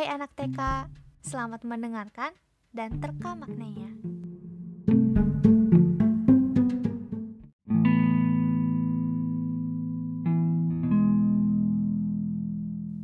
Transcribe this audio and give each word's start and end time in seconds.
Hai 0.00 0.16
anak 0.16 0.32
TK, 0.32 0.88
selamat 1.20 1.60
mendengarkan 1.68 2.32
dan 2.72 3.04
terka 3.04 3.36
maknanya. 3.36 3.92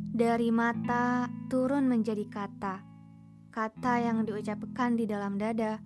Dari 0.09 0.49
mata 0.49 1.29
turun 1.53 1.85
menjadi 1.85 2.25
kata, 2.25 2.81
kata 3.53 3.93
yang 4.01 4.25
diucapkan 4.25 4.97
di 4.97 5.05
dalam 5.05 5.37
dada, 5.37 5.77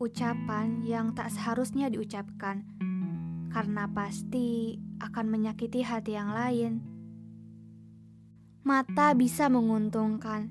ucapan 0.00 0.80
yang 0.88 1.12
tak 1.12 1.36
seharusnya 1.36 1.92
diucapkan, 1.92 2.64
karena 3.52 3.84
pasti 3.92 4.80
akan 5.04 5.28
menyakiti 5.28 5.84
hati 5.84 6.16
yang 6.16 6.32
lain. 6.32 6.93
Mata 8.64 9.12
bisa 9.12 9.52
menguntungkan, 9.52 10.48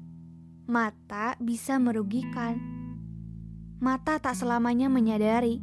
mata 0.70 1.34
bisa 1.42 1.82
merugikan. 1.82 2.62
Mata 3.82 4.22
tak 4.22 4.38
selamanya 4.38 4.88
menyadari, 4.88 5.60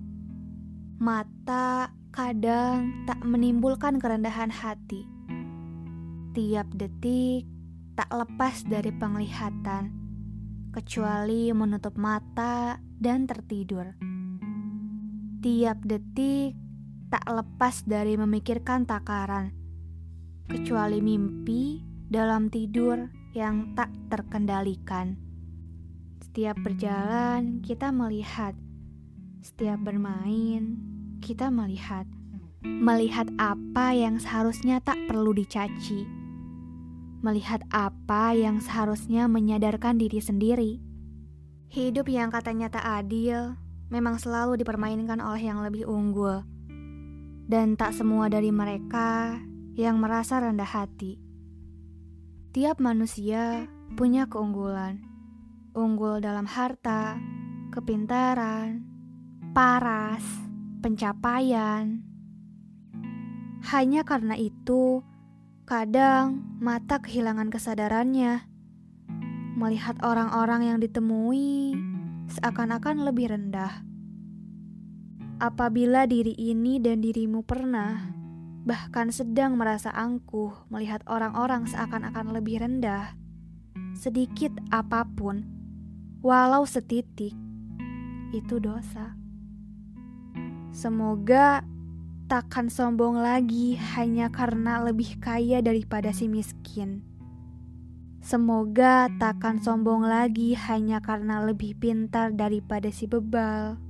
mata 0.98 1.95
kadang 2.10 3.06
tak 3.06 3.23
menimbulkan 3.23 4.02
kerendahan 4.02 4.50
hati 4.50 5.20
tiap 6.30 6.70
detik 6.70 7.42
tak 7.98 8.06
lepas 8.14 8.62
dari 8.62 8.95
penglihatan, 8.95 9.90
kecuali 10.70 11.51
menutup 11.51 11.98
mata 11.98 12.78
dan 12.78 13.26
tertidur. 13.26 13.98
Tiap 15.42 15.78
detik 15.82 16.54
tak 17.10 17.26
lepas 17.26 17.82
dari 17.82 18.14
memikirkan 18.14 18.87
takaran, 18.87 19.51
kecuali 20.46 21.02
mimpi 21.02 21.89
dalam 22.10 22.50
tidur 22.50 23.08
yang 23.32 23.72
tak 23.78 23.88
terkendalikan. 24.10 25.14
Setiap 26.20 26.58
berjalan, 26.60 27.62
kita 27.62 27.94
melihat, 27.94 28.58
setiap 29.40 29.78
bermain, 29.80 30.76
kita 31.22 31.48
melihat, 31.48 32.04
melihat 32.66 33.30
apa 33.38 33.94
yang 33.94 34.18
seharusnya 34.18 34.82
tak 34.82 34.98
perlu 35.08 35.30
dicaci 35.32 36.20
melihat 37.20 37.60
apa 37.68 38.32
yang 38.32 38.64
seharusnya 38.64 39.28
menyadarkan 39.28 40.00
diri 40.00 40.20
sendiri. 40.24 40.72
Hidup 41.70 42.08
yang 42.08 42.32
katanya 42.32 42.72
tak 42.72 42.84
adil 42.84 43.54
memang 43.92 44.16
selalu 44.16 44.58
dipermainkan 44.58 45.20
oleh 45.20 45.44
yang 45.44 45.60
lebih 45.60 45.84
unggul, 45.86 46.42
dan 47.46 47.76
tak 47.76 47.92
semua 47.94 48.32
dari 48.32 48.50
mereka 48.50 49.38
yang 49.76 50.00
merasa 50.00 50.40
rendah 50.40 50.66
hati. 50.66 51.29
Tiap 52.51 52.82
manusia 52.82 53.70
punya 53.95 54.26
keunggulan, 54.26 55.02
unggul 55.74 56.18
dalam 56.18 56.46
harta, 56.46 57.18
kepintaran, 57.70 58.82
paras, 59.54 60.24
pencapaian. 60.82 62.02
Hanya 63.71 64.03
karena 64.03 64.34
itu, 64.34 65.04
Kadang 65.71 66.59
mata 66.59 66.98
kehilangan 66.98 67.47
kesadarannya. 67.47 68.43
Melihat 69.54 70.03
orang-orang 70.03 70.66
yang 70.66 70.78
ditemui 70.82 71.78
seakan-akan 72.26 73.06
lebih 73.06 73.31
rendah. 73.31 73.87
Apabila 75.38 76.10
diri 76.10 76.34
ini 76.34 76.82
dan 76.82 76.98
dirimu 76.98 77.47
pernah, 77.47 78.03
bahkan 78.64 79.08
sedang 79.08 79.56
merasa 79.56 79.88
angkuh 79.91 80.53
melihat 80.69 81.00
orang-orang 81.08 81.64
seakan-akan 81.64 82.36
lebih 82.36 82.60
rendah, 82.60 83.16
sedikit 83.97 84.53
apa 84.69 85.08
pun, 85.08 85.44
walau 86.21 86.69
setitik, 86.69 87.32
itu 88.31 88.56
dosa. 88.60 89.16
Semoga 90.70 91.66
takkan 92.31 92.70
sombong 92.70 93.19
lagi 93.19 93.75
hanya 93.99 94.31
karena 94.31 94.78
lebih 94.87 95.19
kaya 95.19 95.59
daripada 95.59 96.15
si 96.15 96.31
miskin. 96.31 97.03
Semoga 98.20 99.09
takkan 99.19 99.59
sombong 99.59 100.04
lagi 100.04 100.53
hanya 100.54 101.00
karena 101.00 101.43
lebih 101.43 101.75
pintar 101.81 102.37
daripada 102.37 102.93
si 102.93 103.09
bebal. 103.10 103.90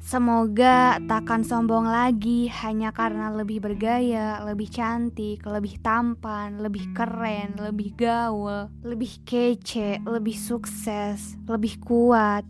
Semoga 0.00 1.02
takkan 1.10 1.42
sombong 1.42 1.90
lagi 1.90 2.46
hanya 2.62 2.94
karena 2.94 3.32
lebih 3.34 3.58
bergaya, 3.58 4.38
lebih 4.46 4.70
cantik, 4.70 5.42
lebih 5.42 5.82
tampan, 5.82 6.62
lebih 6.62 6.94
keren, 6.94 7.58
lebih 7.58 7.92
gaul, 7.98 8.70
lebih 8.86 9.24
kece, 9.26 9.98
lebih 10.06 10.38
sukses, 10.38 11.34
lebih 11.50 11.82
kuat, 11.82 12.46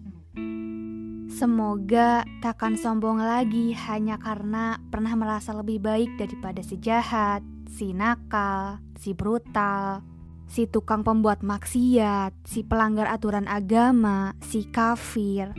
Semoga 1.37 2.25
takkan 2.41 2.81
sombong 2.81 3.21
lagi 3.21 3.77
hanya 3.77 4.17
karena 4.17 4.81
pernah 4.89 5.13
merasa 5.21 5.53
lebih 5.53 5.85
baik 5.85 6.17
daripada 6.17 6.65
si 6.65 6.81
jahat, 6.81 7.45
si 7.69 7.93
nakal, 7.93 8.81
si 8.97 9.13
brutal, 9.13 10.01
si 10.49 10.65
tukang 10.65 11.05
pembuat 11.05 11.45
maksiat, 11.45 12.33
si 12.49 12.65
pelanggar 12.65 13.13
aturan 13.13 13.45
agama, 13.53 14.33
si 14.41 14.65
kafir. 14.65 15.53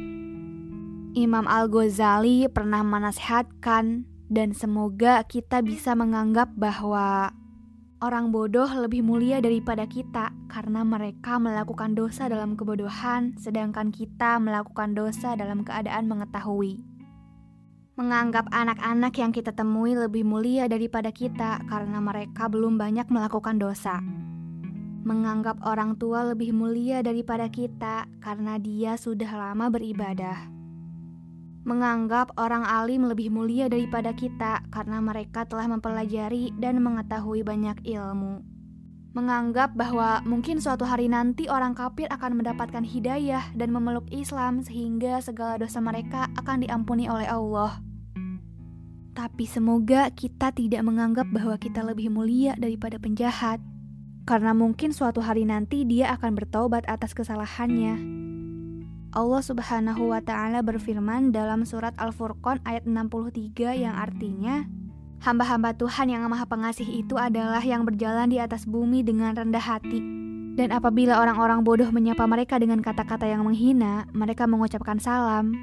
Imam 1.17 1.50
Al-Ghazali 1.50 2.45
pernah 2.45 2.85
menasehatkan 2.85 4.05
dan 4.29 4.53
semoga 4.53 5.25
kita 5.25 5.66
bisa 5.66 5.97
menganggap 5.97 6.53
bahwa 6.53 7.33
Orang 7.97 8.29
bodoh 8.29 8.69
lebih 8.69 9.01
mulia 9.01 9.41
daripada 9.41 9.89
kita 9.89 10.29
karena 10.53 10.85
mereka 10.85 11.41
melakukan 11.41 11.97
dosa 11.97 12.29
dalam 12.29 12.53
kebodohan, 12.53 13.33
sedangkan 13.41 13.89
kita 13.89 14.38
melakukan 14.38 14.94
dosa 14.94 15.33
dalam 15.33 15.66
keadaan 15.66 16.06
mengetahui. 16.06 16.85
Menganggap 17.97 18.53
anak-anak 18.53 19.17
yang 19.17 19.33
kita 19.33 19.50
temui 19.50 19.97
lebih 19.97 20.22
mulia 20.22 20.69
daripada 20.69 21.09
kita 21.09 21.57
karena 21.66 21.97
mereka 21.97 22.45
belum 22.45 22.77
banyak 22.77 23.09
melakukan 23.09 23.57
dosa. 23.57 23.97
Menganggap 25.01 25.57
orang 25.66 25.97
tua 25.97 26.22
lebih 26.22 26.53
mulia 26.53 27.01
daripada 27.01 27.50
kita 27.50 28.06
karena 28.22 28.61
dia 28.61 28.94
sudah 28.94 29.33
lama 29.33 29.73
beribadah 29.73 30.56
menganggap 31.67 32.31
orang 32.39 32.63
alim 32.63 33.03
lebih 33.03 33.28
mulia 33.28 33.67
daripada 33.67 34.16
kita 34.16 34.63
karena 34.72 35.03
mereka 35.03 35.44
telah 35.44 35.67
mempelajari 35.67 36.55
dan 36.55 36.79
mengetahui 36.79 37.44
banyak 37.44 37.75
ilmu. 37.83 38.39
Menganggap 39.11 39.75
bahwa 39.75 40.23
mungkin 40.23 40.63
suatu 40.63 40.88
hari 40.88 41.11
nanti 41.11 41.51
orang 41.51 41.75
kafir 41.75 42.07
akan 42.07 42.39
mendapatkan 42.39 42.88
hidayah 42.88 43.51
dan 43.51 43.75
memeluk 43.75 44.07
Islam 44.16 44.63
sehingga 44.63 45.19
segala 45.19 45.59
dosa 45.59 45.83
mereka 45.83 46.31
akan 46.39 46.63
diampuni 46.63 47.11
oleh 47.11 47.27
Allah. 47.27 47.83
Tapi 49.11 49.44
semoga 49.44 50.07
kita 50.13 50.56
tidak 50.56 50.88
menganggap 50.88 51.27
bahwa 51.33 51.57
kita 51.59 51.83
lebih 51.83 52.13
mulia 52.13 52.53
daripada 52.56 53.01
penjahat, 53.01 53.59
karena 54.23 54.53
mungkin 54.53 54.94
suatu 54.94 55.19
hari 55.19 55.44
nanti 55.44 55.83
dia 55.83 56.13
akan 56.13 56.38
bertobat 56.38 56.85
atas 56.85 57.17
kesalahannya. 57.17 58.26
Allah 59.17 59.41
Subhanahu 59.41 60.13
wa 60.13 60.22
taala 60.22 60.61
berfirman 60.61 61.33
dalam 61.33 61.66
surat 61.66 61.97
Al-Furqan 61.97 62.61
ayat 62.69 62.85
63 62.85 63.73
yang 63.73 63.97
artinya 63.97 64.69
Hamba-hamba 65.17 65.73
Tuhan 65.73 66.13
yang 66.13 66.29
Maha 66.29 66.45
Pengasih 66.45 66.85
itu 66.85 67.17
adalah 67.17 67.66
yang 67.66 67.81
berjalan 67.81 68.29
di 68.29 68.38
atas 68.38 68.69
bumi 68.69 69.01
dengan 69.01 69.33
rendah 69.33 69.66
hati. 69.66 69.97
Dan 70.53 70.69
apabila 70.69 71.17
orang-orang 71.17 71.66
bodoh 71.66 71.89
menyapa 71.89 72.29
mereka 72.29 72.61
dengan 72.61 72.85
kata-kata 72.85 73.25
yang 73.25 73.41
menghina, 73.41 74.06
mereka 74.13 74.45
mengucapkan 74.45 75.01
salam. 75.01 75.57